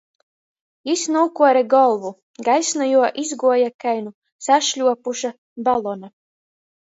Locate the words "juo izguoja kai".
2.91-3.95